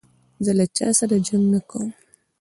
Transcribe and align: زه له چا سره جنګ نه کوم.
زه 0.45 0.51
له 0.59 0.65
چا 0.77 0.87
سره 0.99 1.15
جنګ 1.27 1.43
نه 1.53 1.59
کوم. 1.69 1.87